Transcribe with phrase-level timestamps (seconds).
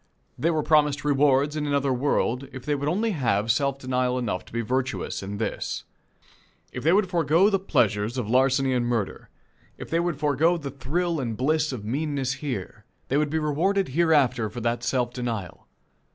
[0.35, 4.43] They were promised rewards in another world, if they would only have self denial enough
[4.45, 5.83] to be virtuous in this.
[6.71, 9.29] If they would forego the pleasures of larceny and murder;
[9.77, 13.89] if they would forego the thrill and bliss of meanness here, they would be rewarded
[13.89, 15.67] hereafter for that self denial.